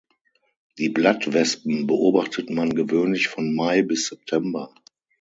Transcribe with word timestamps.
Die 0.79 0.89
Blattwespen 0.89 1.85
beobachtet 1.85 2.49
man 2.49 2.71
gewöhnlich 2.73 3.27
von 3.27 3.53
Mai 3.53 3.83
bis 3.83 4.07
September. 4.07 4.73